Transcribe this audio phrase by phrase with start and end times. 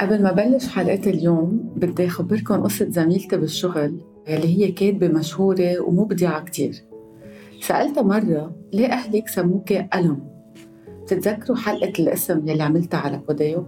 [0.00, 6.44] قبل ما بلش حلقة اليوم بدي أخبركم قصة زميلتي بالشغل اللي هي كاتبة مشهورة ومبدعة
[6.44, 6.84] كتير
[7.60, 10.20] سألتها مرة ليه أهلك سموكي ألم؟
[11.02, 13.64] بتتذكروا حلقة الاسم يلي عملتها على بوديو؟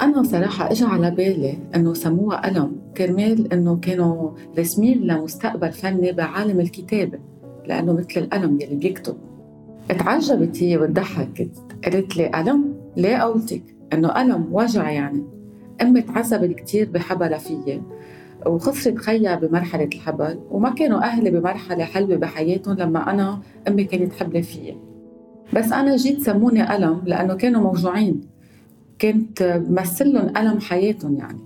[0.00, 6.60] أنا صراحة إجا على بالي إنه سموها ألم كرمال إنه كانوا رسمين لمستقبل فني بعالم
[6.60, 7.18] الكتابة
[7.66, 9.16] لأنه مثل القلم يلي بيكتب
[9.90, 11.50] اتعجبت هي وضحكت
[11.84, 13.62] قالت لي ألم؟ ليه قولتك؟
[13.92, 15.41] إنه ألم وجع يعني
[15.82, 17.82] أمي تعذبت كتير بحبلها فيي
[18.46, 24.40] وخسرت خيها بمرحلة الحبل وما كانوا أهلي بمرحلة حلوة بحياتهم لما أنا أمي كانت حبلة
[24.40, 24.76] فيي.
[25.54, 28.20] بس أنا جيت سموني ألم لأنه كانوا موجوعين.
[29.00, 31.38] كنت بمثل لهم ألم حياتهم يعني.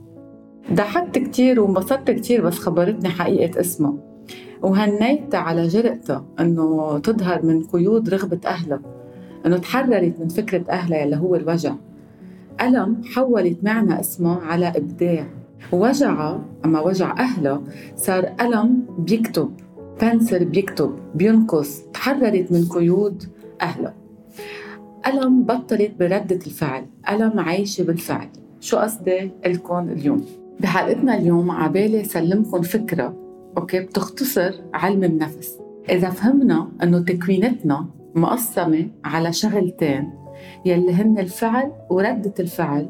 [0.72, 3.94] ضحكت كتير وانبسطت كتير بس خبرتني حقيقة اسمها
[4.62, 8.80] وهنيتها على جرأتها إنه تظهر من قيود رغبة أهلها
[9.46, 11.74] إنه تحررت من فكرة أهلها اللي هو الوجع.
[12.60, 15.26] ألم حولت معنى اسمها على إبداع.
[15.72, 17.62] وجع أما وجع أهلها
[17.96, 19.50] صار ألم بيكتب
[20.02, 23.22] بنسر بيكتب بينقص تحررت من قيود
[23.62, 23.94] أهلها
[25.06, 28.28] ألم بطلت بردة الفعل ألم عايشة بالفعل.
[28.60, 30.24] شو قصدي لكم اليوم؟
[30.60, 33.16] بحلقتنا اليوم عبالي سلمكم فكرة
[33.56, 35.58] أوكي؟ بتختصر علم النفس.
[35.90, 40.10] إذا فهمنا أنه تكوينتنا مقسمة على شغلتين
[40.64, 42.88] يلي هن الفعل وردة الفعل.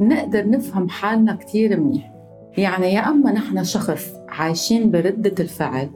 [0.00, 2.12] بنقدر نفهم حالنا كتير منيح.
[2.58, 5.88] يعني يا أما نحن شخص عايشين بردة الفعل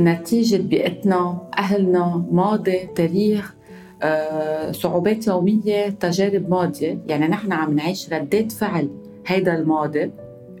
[0.00, 3.54] نتيجة بيئتنا أهلنا ماضي تاريخ
[4.02, 6.98] آه، صعوبات يومية تجارب ماضية.
[7.06, 8.90] يعني نحن عم نعيش ردات فعل
[9.26, 10.10] هيدا الماضي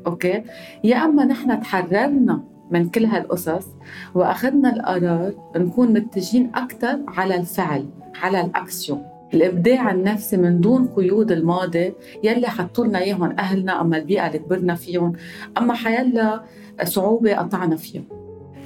[0.06, 0.42] أوكي؟
[0.84, 3.66] يا أما نحن تحررنا من كل هالقصص
[4.14, 7.86] وأخذنا القرار نكون متجهين أكثر على الفعل
[8.22, 9.02] على الأكسيون.
[9.34, 11.92] الإبداع النفسي من دون قيود الماضي
[12.24, 15.12] يلي حطوا لنا إياهم أهلنا أما البيئة اللي كبرنا فيهم
[15.58, 16.42] أما حيلا
[16.84, 18.04] صعوبة قطعنا فيهم.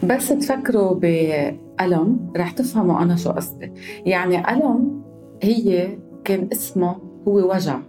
[0.03, 3.72] بس تفكروا بألم رح تفهموا أنا شو قصدي.
[4.06, 5.03] يعني ألم
[5.43, 7.81] هي كان اسمها هو وجع.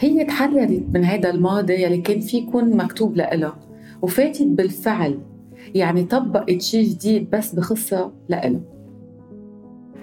[0.00, 3.56] هي تحررت من هذا الماضي يلي كان في يكون مكتوب لإلها
[4.02, 5.18] وفاتت بالفعل.
[5.74, 8.60] يعني طبقت شيء جديد بس بخصها لإلها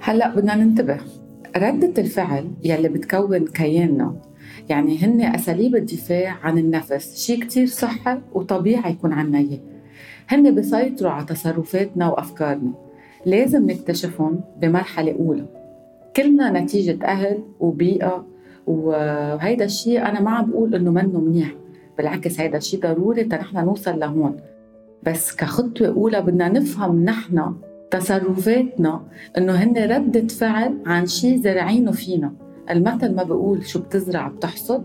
[0.02, 0.98] هلأ بدنا ننتبه.
[1.58, 4.16] ردة الفعل يلي بتكون كياننا.
[4.70, 9.60] يعني هن أساليب الدفاع عن النفس شيء كتير صحي وطبيعي يكون عنا إياه.
[10.28, 12.72] هن بيسيطروا على تصرفاتنا وأفكارنا.
[13.26, 15.46] لازم نكتشفهم بمرحلة أولى.
[16.16, 18.26] كلنا نتيجة أهل وبيئة
[18.68, 21.56] وهيدا الشيء أنا ما عم بقول إنه منه منيح.
[21.98, 24.38] بالعكس هيدا الشيء ضروري نحن نوصل لهون.
[25.04, 27.54] بس كخطوة أولى بدنا نفهم نحن
[27.92, 29.04] تصرفاتنا
[29.38, 32.34] إنه هن ردة فعل عن شيء زرعينه فينا.
[32.70, 34.84] المثل ما بقول شو بتزرع بتحصد.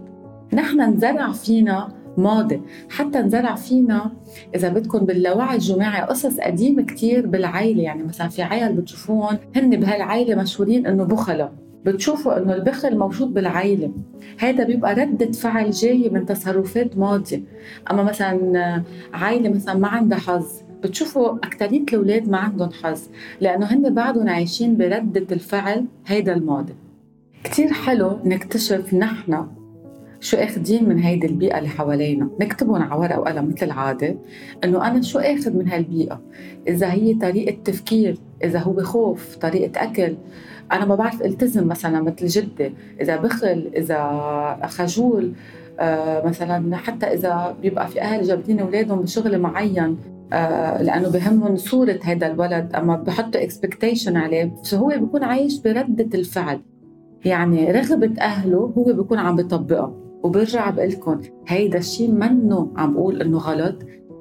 [0.52, 2.62] نحن نزرع فينا ماضي.
[2.90, 4.12] حتى نزرع فينا
[4.54, 10.34] إذا بدكم باللاوعي الجماعي قصص قديمة كتير بالعائله يعني مثلا في عيال بتشوفوهم هن بهالعائله
[10.42, 11.50] مشهورين إنه بخلة.
[11.84, 13.92] بتشوفوا إنه البخل موجود بالعائله
[14.38, 17.42] هذا بيبقى ردة فعل جاية من تصرفات ماضية
[17.90, 18.82] أما مثلا
[19.14, 20.63] عائلة مثلا ما عندها حظ.
[20.84, 23.00] بتشوفوا أكترية الأولاد ما عندهم حظ
[23.40, 26.74] لأنه هن بعدهم عايشين بردة الفعل هيدا الماضي.
[27.44, 29.46] كتير حلو نكتشف نحن
[30.20, 32.28] شو اخذين من هيدي البيئة اللي حوالينا.
[32.40, 34.16] نكتبهم على ورقة وقلم مثل العادة
[34.64, 36.20] إنه أنا شو اخذ من هالبيئة؟
[36.68, 40.16] إذا هي طريقة تفكير إذا هو خوف طريقة أكل.
[40.72, 45.32] أنا ما بعرف ألتزم مثلا مثل جدي إذا بخل إذا خجول
[45.80, 49.96] آه مثلا حتى إذا بيبقى في أهل جابدين أولادهم بشغل معين.
[50.80, 56.60] لأنه بهمهم صورة هذا الولد أما بحطوا اكسبكتيشن عليه فهو بيكون عايش بردة الفعل.
[57.24, 63.22] يعني رغبة أهله هو بيكون عم بيطبقها وبرجع بقول لكم هيدا الشيء منه عم بقول
[63.22, 63.74] إنه غلط.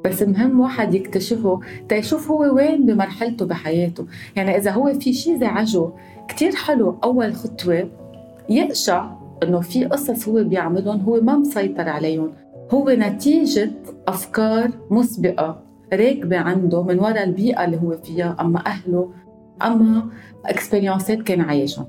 [0.06, 1.60] بس مهم واحد يكتشفه
[1.90, 4.06] تيشوف هو وين بمرحلته بحياته.
[4.36, 5.90] يعني إذا هو في شيء زعجه
[6.28, 6.98] كتير حلو.
[7.04, 7.90] أول خطوة
[8.50, 9.10] يقشع
[9.44, 12.32] إنه في قصص هو بيعملهم هو ما مسيطر عليهم.
[12.72, 13.72] هو نتيجة
[14.08, 15.64] أفكار مسبقة.
[15.96, 19.14] راكبة عنده من وراء البيئة اللي هو فيها أما أهله
[19.62, 20.10] أما
[20.46, 21.86] اكسبيرينسات كان عايشهم.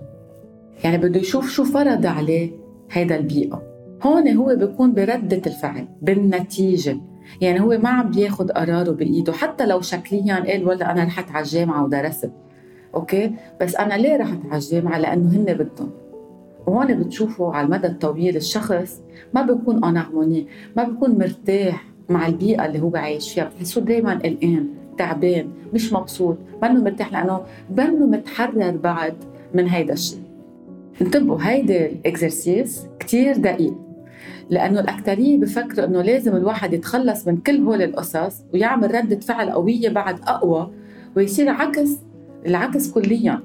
[0.84, 2.50] يعني بده يشوف شو فرض عليه
[2.90, 3.62] هيدا البيئة.
[4.02, 6.96] هون هو بيكون بردة الفعل بالنتيجة.
[7.40, 11.44] يعني هو ما عم بياخد قراره بإيده حتى لو شكليا قال والله أنا رحت على
[11.44, 12.30] الجامعة ودرست
[12.94, 15.90] okay؟ بس أنا ليه رحت على الجامعة لأنه هن بدهم.
[16.66, 19.02] وهون بتشوفوا على المدى الطويل الشخص
[19.34, 20.04] ما بيكون اون
[20.76, 21.93] ما بيكون مرتاح.
[22.08, 23.44] مع البيئة اللي هو عايش فيها.
[23.44, 24.68] بتحسه دايما قلقان
[24.98, 27.40] تعبان مش مبسوط منه مرتاح لأنه
[27.76, 29.14] منه متحرر بعد
[29.54, 30.22] من هيدا الشيء.
[31.02, 33.74] انتبهوا هيدا الإكزرسيس كتير دقيق
[34.50, 39.88] لأنه الاكثريه بفكروا إنه لازم الواحد يتخلص من كل هول القصص ويعمل رده فعل قوية
[39.88, 40.70] بعد أقوى
[41.16, 41.90] ويصير عكس
[42.46, 43.40] العكس كليا.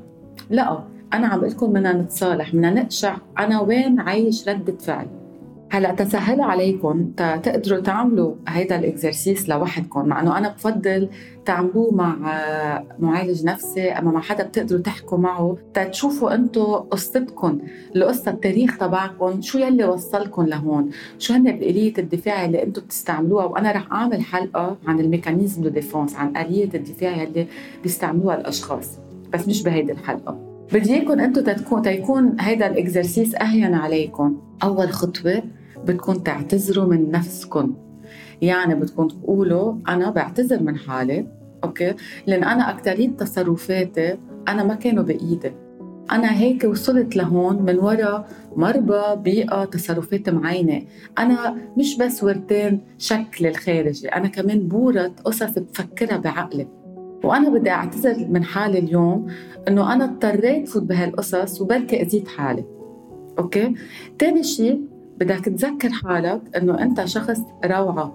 [0.49, 0.79] لا
[1.13, 5.07] أنا عم بقول لكم بدنا نتصالح بدنا نقشع أنا وين عايش ردة فعل.
[5.71, 11.09] هلا تسهل عليكم تقدروا تعملوا هيدا الإكزرسيس لوحدكم مع إنه أنا بفضل
[11.45, 12.15] تعملوه مع
[12.99, 15.57] معالج نفسي أما مع حدا بتقدروا تحكوا معه
[15.91, 17.59] تشوفوا أنتم قصتكم
[17.95, 20.89] القصة التاريخ تبعكم شو يلي وصلكم لهون
[21.19, 25.69] شو هن الاليه الدفاع اللي أنتم بتستعملوها وأنا رح أعمل حلقة عن ال mécanismes de
[25.69, 27.47] défense عن آلية الدفاع يلي
[27.83, 28.97] بيستعملوها الأشخاص
[29.33, 30.37] بس مش بهيدي الحلقة.
[30.73, 34.37] بدي إياكم أنتم تكون تيكون هيدا ال exercice أهين عليكم.
[34.63, 35.43] أول خطوة
[35.85, 37.75] بدكم تعتذروا من نفسكم
[38.41, 41.27] يعني بدكم تقولوا أنا بعتذر من حالي
[41.63, 41.93] okay؟
[42.27, 44.17] لأن أنا اكثريه تصرفاتي
[44.47, 45.51] أنا ما كانوا بإيدي.
[46.11, 50.81] أنا هيك وصلت لهون من وراء مربى بيئة تصرفات معينة.
[51.17, 56.67] أنا مش بس ورتين شكل الخارجي أنا كمان بورة قصص بفكرها بعقلي.
[57.23, 59.27] وأنا بدي أعتذر من حالي اليوم
[59.67, 62.65] إنه أنا اضطريت فوت بهالقصص وبركي أذي حالي.
[63.39, 63.73] okay؟
[64.19, 64.81] تاني شيء
[65.19, 68.13] بدك تذكر حالك إنه أنت شخص روعة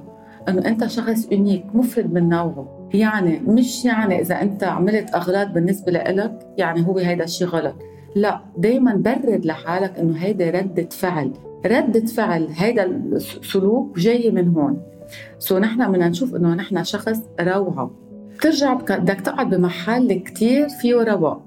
[0.49, 2.89] إنه أنت شخص يونيك مفرد من نوعه.
[2.95, 7.75] يعني مش يعني إذا أنت عملت أغلاط بالنسبة لإلك يعني هو هيدا الشيء غلط.
[8.17, 11.33] لا دايما برد لحالك إنه هيدا ردة فعل.
[11.67, 14.83] ردة فعل هيدا السلوك جاي من هون.
[15.39, 17.91] سو نحن بدنا نشوف إنه نحن شخص روعة.
[18.35, 21.43] بترجع بدك تقعد بمحل كتير فيه رواق.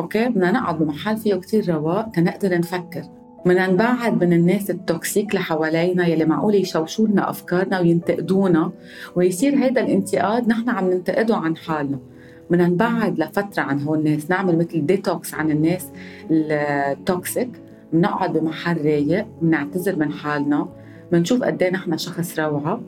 [0.00, 3.02] okay؟ بدنا نقعد بمحل فيه كتير رواق تنقدر نفكر.
[3.46, 8.72] بدنا نبعد من الناس ال toxic اللي حوالينا يلي معقول يشوشوا لنا أفكارنا وينتقدونا
[9.16, 11.98] ويصير هيدا الانتقاد نحن عم ننتقده عن حالنا.
[12.50, 15.88] بدنا نبعد لفترة عن هول الناس نعمل مثل ديتوكس عن الناس
[16.30, 17.50] ال toxic
[17.92, 20.68] بنقعد بمحل رايق بنعتذر من حالنا
[21.12, 22.80] بنشوف قد إيه نحن شخص روعة.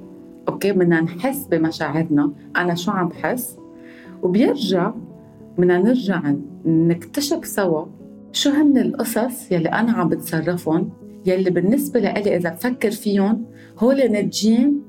[0.48, 2.32] okay؟ بدنا نحس بمشاعرنا.
[2.56, 3.56] أنا شو عم بحس؟
[4.22, 4.92] وبيرجع
[5.58, 6.22] بدنا نرجع
[6.66, 7.86] نكتشف سوا
[8.34, 10.90] شو هن القصص يلي أنا عم بتصرفهم؟
[11.26, 13.44] يلي بالنسبة لإلي إذا بفكر فيهم
[13.78, 14.82] هول نتجين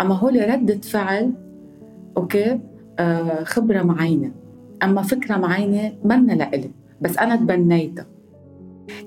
[0.00, 1.32] أما هول ردة فعل
[2.16, 2.60] أوكي؟
[2.98, 4.32] آه خبرة معينة.
[4.82, 6.70] أما فكرة معينة منا لإلي
[7.00, 8.06] بس أنا تبنيتها.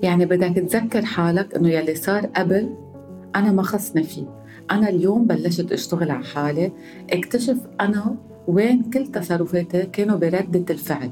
[0.02, 2.74] يعني بدك تذكر حالك إنه يلي صار قبل
[3.36, 4.26] أنا ما خصني فيه.
[4.70, 6.72] أنا اليوم بلشت أشتغل على حالي
[7.10, 11.10] اكتشف أنا وين كل تصرفاتي كانوا بردة الفعل.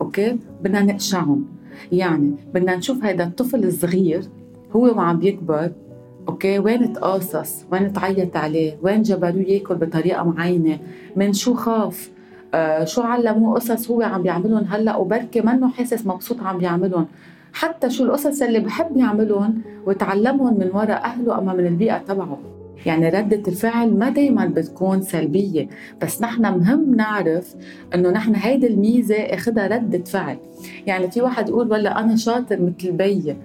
[0.00, 1.61] okay؟ بدنا نقشعهم.
[1.92, 4.22] يعني بدنا نشوف هيدا الطفل الصغير
[4.76, 5.72] هو وعم بيكبر
[6.28, 10.78] okay؟ وين تقاصص؟ وين تعيط عليه؟ وين جبروه ياكل بطريقة معينة؟
[11.16, 12.10] من شو خاف؟
[12.54, 17.06] آه شو علموه قصص هو عم بيعملهم هلأ؟ وبركي منه حاسس مبسوط عم بيعملهم.
[17.52, 22.38] حتى شو القصص اللي بحب يعملهم وتعلمهم من وراء أهله أما من البيئة تبعه.
[22.86, 25.68] يعني ردة الفعل ما دايما بتكون سلبية
[26.02, 27.54] بس نحن مهم نعرف
[27.94, 30.36] إنه نحن هيدي الميزة إخدها ردة فعل.
[30.86, 33.36] يعني في واحد يقول ولا أنا شاطر مثل بيي.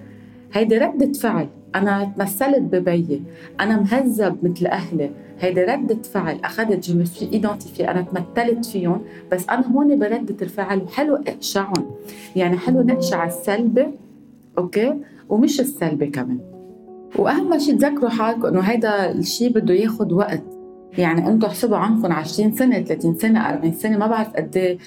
[0.52, 3.22] هيدي ردة فعل أنا تمثلت ببيي.
[3.60, 5.10] أنا مهذب مثل أهلي.
[5.40, 9.00] هيدي ردة فعل أخذت je m'identifie أنا تمثلت فيهم
[9.32, 11.90] بس أنا هون بردة الفعل وحلو أقشعهم.
[12.36, 13.86] يعني حلو نقشع السلبي
[14.58, 14.94] okay؟
[15.28, 16.57] ومش السلبي كمان.
[17.16, 20.42] وأهم شيء تذكروا حالكم إنه هيدا الشيء بده ياخذ وقت.
[20.98, 24.78] يعني أنتم احسبوا عنكم 20 سنة 30 سنة 40 سنة ما بعرف قد إيه.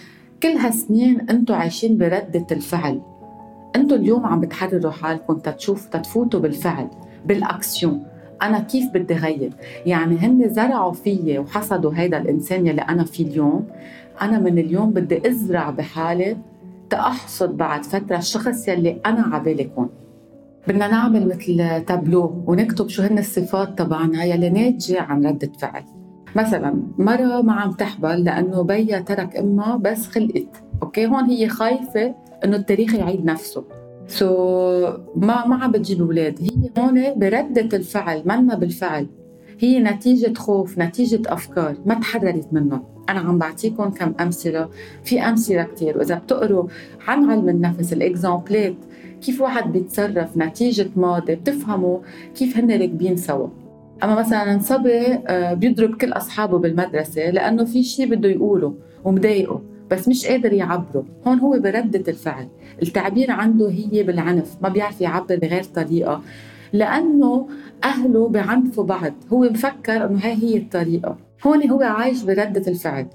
[0.44, 3.02] كل هالسنين أنتم عايشين برده الفعل.
[3.76, 6.88] أنتم اليوم عم بتحرروا حالكم تتشوف تتفوتوا بالفعل
[7.26, 8.04] بالأكسيون.
[8.42, 9.54] أنا كيف بدي غير؟
[9.86, 13.68] يعني هن زرعوا فيي وحصدوا هيدا الإنسان يلي أنا فيه اليوم.
[14.22, 16.38] أنا من اليوم بدي أزرع بحالي
[16.90, 19.90] تأحصد بعد فترة الشخص يلي أنا عبالي كون
[20.68, 25.84] بدنا نعمل مثل تابلو ونكتب شو هن الصفات تبعنا يلي ناتجة عن ردة فعل.
[26.36, 30.64] مثلا مرة ما عم تحبل لأنه بيا ترك أمها بس خلقت.
[30.84, 32.16] okay؟ هون هي خايفة
[32.46, 33.64] إنه التاريخ يعيد نفسه.
[34.08, 34.28] so
[35.16, 36.42] ما ما عم بتجيب أولاد.
[36.42, 39.08] هي هون بردة الفعل منا بالفعل.
[39.60, 41.76] هي نتيجة خوف نتيجة أفكار.
[41.86, 42.84] ما تحررت منهم.
[43.10, 44.70] أنا عم بعطيكم كم أمثلة.
[45.04, 45.98] في أمثلة كتير.
[45.98, 46.68] وإذا بتقروا
[47.08, 48.76] عن علم النفس الإكزامبلات
[49.22, 52.00] كيف واحد بيتصرف نتيجة ماضي بتفهموا
[52.36, 53.48] كيف هن راكبين سوا.
[54.04, 58.74] أما مثلا صبي آه، بيضرب كل أصحابه بالمدرسة لأنه في شيء بده يقوله
[59.04, 59.62] ومضايقه
[59.92, 61.06] بس مش قادر يعبره.
[61.28, 62.48] هون هو بردة الفعل.
[62.82, 66.22] التعبير عنده هي بالعنف ما بيعرف يعبر بغير طريقة.
[66.74, 67.48] لأنه
[67.84, 71.18] أهله بعنفوا بعض هو مفكر أنه هاي هي الطريقة.
[71.46, 73.08] هون هو عايش بردة الفعل.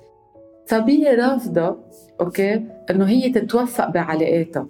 [0.67, 1.77] صبية رافضة
[2.21, 4.67] okay أنه هي تتوفق بعلاقاتها.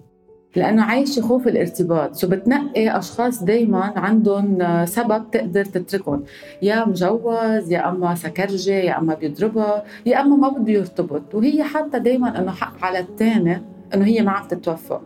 [0.56, 2.14] لأنه عايشه خوف الارتباط.
[2.14, 6.22] so بتنقي أشخاص دائما عندهم سبب تقدر تتركهم.
[6.62, 11.34] يا مجوز يا أما سكرجي يا أما بيضربها يا أما ما بده يرتبط.
[11.34, 13.62] وهي حاطة دائما إنه الحق على الثاني
[13.94, 15.02] إنه هي ما عم تتوفق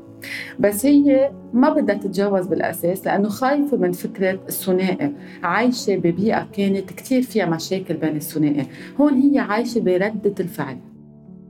[0.58, 5.12] بس هي ما بدها تتجوز بالأساس لأنه خايفة من فكرة الثنائي.
[5.42, 8.66] عايشة ببيئة كانت كثير فيها مشاكل بين الثنائي.
[9.00, 10.76] هون هي عايشة برده الفعل.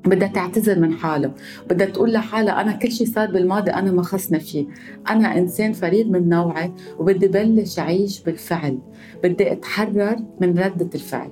[0.07, 1.35] بدها تعتذر من حالها
[1.71, 4.67] بدها تقول لحالها أنا كل شيء صار بالماضي أنا ما خصني فيه.
[5.11, 8.79] أنا إنسان فريد من نوعي وبدي بلش أعيش بالفعل
[9.25, 11.31] بدي أتحرر من ردة الفعل.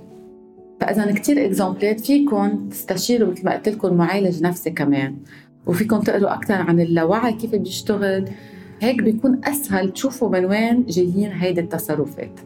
[0.81, 5.17] فإذا كثير إكزامبلات فيكم تستشيروا مثل ما قلت لكم معالج نفسي كمان
[5.67, 8.25] وفيكم تقروا أكثر عن اللاوعي كيف بيشتغل.
[8.81, 12.41] هيك بيكون أسهل تشوفوا من وين جايين هيدي التصرفات.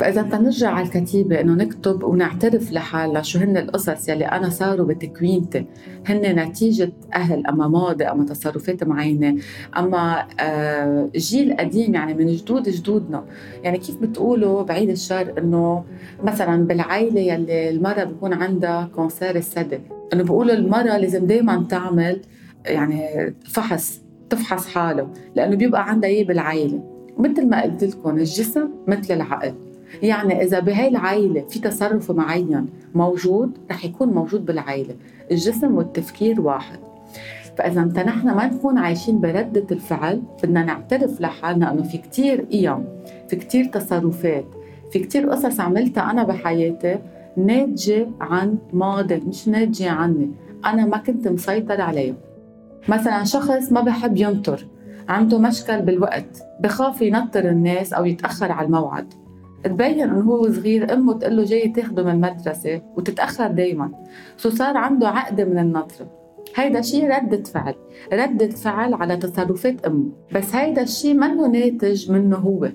[0.00, 5.66] فإذا تنرجع على الكتيبة إنه نكتب ونعترف لحالنا شو هن القصص يلي أنا صاروا بتكوينتي
[6.06, 9.36] هن نتيجة أهل أما ماضي أما تصرفات معينة
[9.78, 13.24] أما آه، جيل قديم يعني من جدود جدودنا.
[13.62, 15.84] يعني كيف بتقولوا بعيد الشر إنه
[16.22, 19.80] مثلا بالعائلة يلي المرأة بيكون عندها كونسير الثدي
[20.12, 22.20] إنه بيقولوا المرأة لازم دايما تعمل
[22.66, 26.82] يعني فحص تفحص حاله لأنه بيبقى عندها إيه بالعائلة؟
[27.18, 29.69] مثل ما قلت لكم الجسم مثل العقل.
[30.02, 34.94] يعني إذا بهاي العائلة في تصرف معين موجود رح يكون موجود بالعائلة.
[35.30, 36.78] الجسم والتفكير واحد.
[37.58, 42.84] فإذا نحن ما نكون عايشين بردة الفعل بدنا نعترف لحالنا إنه في كتير قيم
[43.28, 44.44] في كتير تصرفات
[44.92, 46.98] في كتير قصص عملتها أنا بحياتي
[47.36, 50.30] ناتجة عن ماضي مش ناتجة عني.
[50.64, 52.14] أنا ما كنت مسيطر عليها.
[52.88, 54.66] مثلا شخص ما بحب ينطر
[55.08, 59.14] عنده مشكل بالوقت بخاف ينطر الناس أو يتأخر على الموعد.
[59.64, 63.90] تبين إنه هو صغير أمه تقول له جاي تاخده من المدرسة وتتأخر دائما
[64.36, 66.10] so صار عنده عقده من النطرة.
[66.56, 67.74] هيدا شيء ردة فعل.
[68.12, 70.12] ردة فعل على تصرفات أمه.
[70.34, 72.68] بس هيدا الشيء منه ناتج منه هو.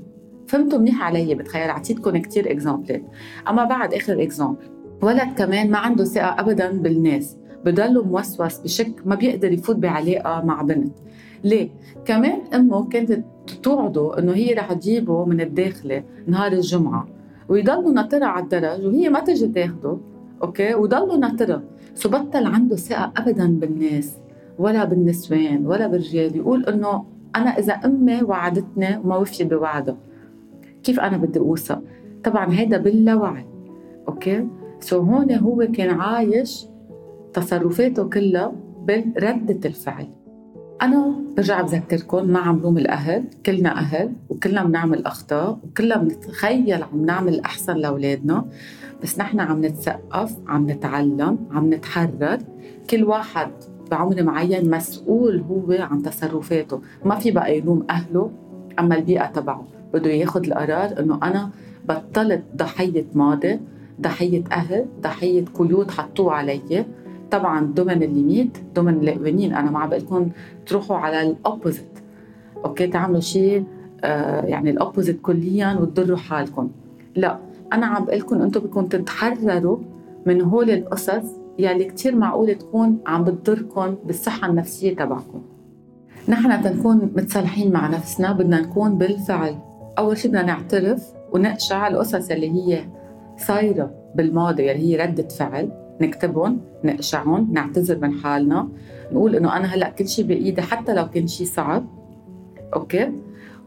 [0.48, 3.04] فهمتوا منيح علي بتخيل عطيتكم كتير example ات
[3.50, 4.66] أما بعد آخر example
[5.02, 7.38] ولد كمان ما عنده ثقة أبدا بالناس.
[7.66, 10.98] بضله موسوس بشك ما بيقدر يفوت بعلاقة مع بنت.
[11.46, 11.70] ليه؟
[12.06, 13.26] كمان أمه كانت
[13.64, 17.08] توعده إنه هي رح تجيبه من الداخلية نهار الجمعة.
[17.50, 19.98] ويضلوا ناطرها على الدرج وهي ما تجي تاخده
[20.44, 21.64] okay؟ وضلوا ناطرها
[21.96, 24.18] so بطل عنده ثقة ابدا بالناس
[24.60, 26.36] ولا بالنسوان ولا بالرجال.
[26.36, 29.98] يقول إنه أنا إذا أمي وعدتني وما وفيت بوعدها
[30.84, 31.82] كيف أنا بدي اوثق
[32.24, 33.46] طبعا هيدا باللاوعي
[34.08, 34.48] okay؟
[34.80, 36.66] so هون هو كان عايش
[37.34, 38.54] تصرفاته كلها
[38.88, 40.08] بردة الفعل.
[40.82, 47.06] أنا برجع بذكركم ما عم لوم الأهل كلنا أهل وكلنا بنعمل أخطاء وكلنا بنتخيل عم
[47.06, 48.46] نعمل أحسن لأولادنا.
[49.04, 52.38] بس نحن عم نتثقف عم نتعلم عم نتحرر
[52.90, 53.52] كل واحد
[53.92, 56.82] بعمر معين مسؤول هو عن تصرفاته.
[57.06, 58.32] ما في بقى يلوم أهله
[58.80, 59.68] أما البيئة تبعه.
[59.94, 61.50] بده ياخذ القرار إنه أنا
[61.90, 63.60] بطلت ضحية ماضي
[64.02, 66.86] ضحية أهل ضحية قيود حطوه علي.
[67.38, 70.28] طبعا ضمن ال limit ضمن القوانين أنا ما عم بقول
[70.66, 72.00] تروحوا على ال opposite
[72.66, 73.64] okay؟ تعملوا شيء
[74.04, 76.70] آه يعني ال opposite كليا وتضروا حالكم.
[77.16, 77.38] لا
[77.74, 79.78] أنا عم بقول لكم أنتم بدكم تتحرروا
[80.26, 81.26] من هول القصص
[81.60, 85.42] يلي كثير معقول تكون عم بتضركم بالصحة النفسية تبعكم.
[86.30, 89.56] نحن تنكون متصالحين مع نفسنا بدنا نكون بالفعل.
[89.98, 92.84] أول شيء بدنا نعترف ونقشع القصص اللي هي
[93.38, 95.85] صايرة بالماضي اللي هي ردة فعل.
[96.02, 98.68] نكتبهم نقشعهم نعتذر من حالنا.
[99.12, 101.86] نقول إنه أنا هلأ كل شيء بإيدي حتى لو كان شيء صعب.
[102.76, 103.12] okay؟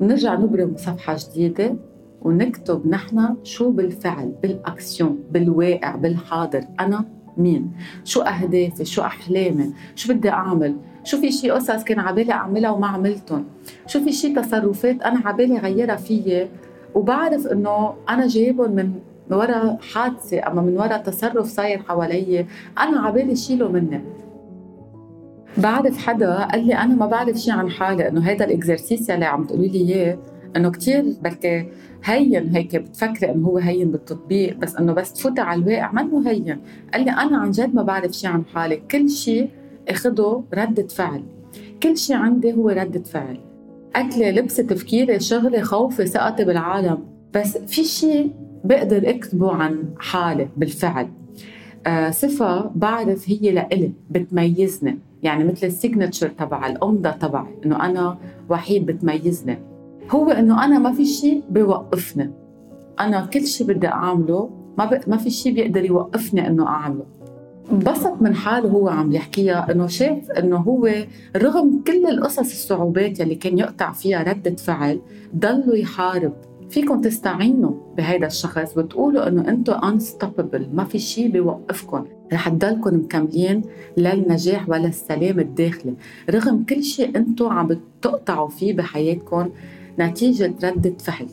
[0.00, 1.76] ونرجع نبرم صفحة جديدة
[2.22, 6.64] ونكتب نحن شو بالفعل بالأكسيون بالواقع بالحاضر.
[6.80, 7.04] أنا
[7.36, 7.72] مين؟
[8.04, 12.86] شو أهدافي؟ شو أحلامي؟ شو بدي أعمل؟ شو في شيء قصص كان عبالي أعملها وما
[12.86, 13.44] عملتهم؟
[13.86, 16.48] شو في شيء تصرفات أنا عبالي غيرها فيي؟
[16.94, 18.92] وبعرف إنه أنا جايبهم من
[19.30, 22.46] من وراء حادثة أما من وراء تصرف صاير حوالي
[22.78, 24.00] أنا عبالي شيله مني.
[25.56, 29.44] بعرف حدا قال لي أنا ما بعرف شيء عن حالي إنه هذا الإكزرسيس اللي عم
[29.44, 30.18] تقولي لي إياه
[30.56, 31.68] إنه كثير بركي
[32.04, 36.58] هين هيك بتفكري إنه هو هين بالتطبيق بس إنه بس تفوتي على الواقع منه هين.
[36.92, 39.50] قال لي أنا عن جد ما بعرف شيء عن حالي كل شيء
[39.88, 41.22] أخده ردة فعل.
[41.82, 43.40] كل شيء عندي هو ردة فعل.
[43.96, 46.98] أكلي لبسي تفكيري شغلي خوفي ثقتي بالعالم.
[47.34, 48.32] بس في شيء
[48.64, 51.08] بقدر اكتبه عن حالي بالفعل.
[51.86, 54.98] آه صفة بعرف هي لإلي بتميزني.
[55.22, 59.58] يعني مثل السيجنتشر تبع الأمضة تبعي إنه أنا وحيد بتميزني.
[60.10, 62.30] هو إنه أنا ما في شيء بيوقفني.
[63.00, 65.00] أنا كل شيء بدي أعمله ما ب...
[65.06, 67.04] ما في شيء بيقدر يوقفني إنه أعمله.
[67.72, 70.90] انبسط من حاله هو عم يحكيها إنه شاف إنه هو
[71.36, 75.00] رغم كل القصص الصعوبات يلي كان يقطع فيها ردة فعل
[75.36, 76.32] ضلوا يحارب.
[76.70, 82.04] فيكم تستعينوا بهذا الشخص وتقولوا إنه أنتم unstoppable ما في شيء بيوقفكم.
[82.32, 83.62] رح تضلكم مكملين
[83.96, 85.94] للنجاح ولا السلام الداخلي.
[86.30, 89.48] رغم كل شيء أنتم عم بتقطعوا فيه بحياتكم
[89.98, 91.26] نتيجة ردة فعل.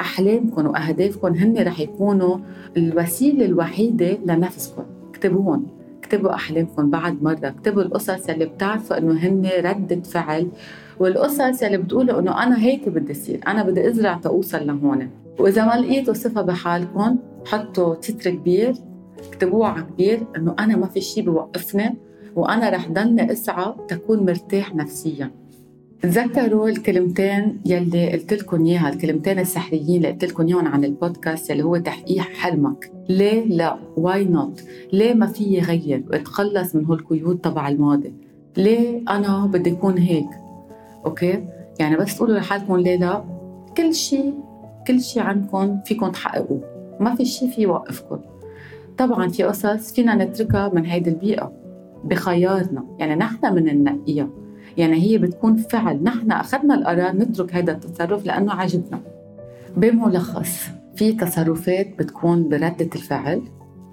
[0.00, 2.38] أحلامكم وأهدافكم هن رح يكونوا
[2.76, 4.82] الوسيلة الوحيدة لنفسكم.
[5.10, 5.66] اكتبوهم.
[6.14, 10.48] اكتبوا أحلامكم بعد مرة اكتبوا القصص اللي بتعرفوا إنه هن ردة فعل
[10.98, 15.10] والقصص اللي بتقولوا إنه أنا هيك بدي أصير أنا بدي أزرع تأوصل لهون.
[15.38, 17.16] وإذا ما لقيتوا صفة بحالكم
[17.46, 18.74] حطوا تتر كبير
[19.28, 21.94] اكتبوه على كبير إنه أنا ما في شيء بوقفني
[22.36, 25.30] وأنا رح ضلني أسعى تكون مرتاح نفسياً.
[26.04, 31.62] تذكروا الكلمتين يلي قلت لكم إياها الكلمتين السحريين اللي قلت لكم إياهم عن البودكاست اللي
[31.64, 32.92] هو تحقيق حلمك.
[33.08, 33.76] ليه؟ لا.
[33.96, 38.14] why not ليه ما في غير واتخلص من هالقيود تبع الماضي.
[38.56, 40.26] ليه أنا بدي أكون هيك؟
[41.06, 41.44] okay؟
[41.78, 43.24] يعني بس تقولوا لحالكم ليه لا.
[43.76, 44.34] كل شيء
[44.86, 46.60] كل شيء عندكم فيكم تحققوه.
[47.00, 48.18] ما في شيء في يوقفكم.
[48.98, 51.52] طبعا في قصص فينا نتركها من هيدي البيئة
[52.04, 52.84] بخيارنا.
[52.98, 54.28] يعني نحن من ننقيها
[54.76, 56.02] يعني هي بتكون فعل.
[56.02, 59.00] نحن أخذنا القرار نترك هذا التصرف لأنه عجبنا
[59.76, 63.42] بملخص في تصرفات بتكون بردة الفعل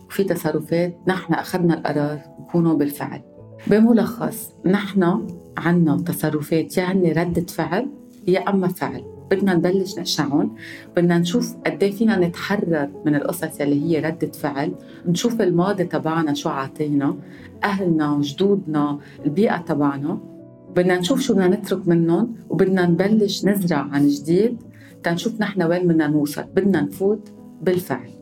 [0.07, 3.21] وفي تصرفات نحن أخذنا القرار يكونوا بالفعل.
[3.67, 7.87] بملخص نحن عنا تصرفات يعني ردة فعل
[8.27, 9.03] يا أما فعل.
[9.31, 10.55] بدنا نبلش نقشعهم
[10.97, 14.71] بدنا نشوف قد إيه فينا نتحرر من القصص اللي هي ردة فعل.
[15.07, 17.15] نشوف الماضي تبعنا شو عاطينا
[17.63, 20.30] أهلنا جدودنا البيئة تبعنا.
[20.75, 24.57] بدنا نشوف شو بدنا نترك منهم وبدنا نبلش نزرع عن جديد
[25.03, 26.43] تنشوف نحن وين بدنا نوصل.
[26.43, 28.20] بدنا نفوت بالفعل.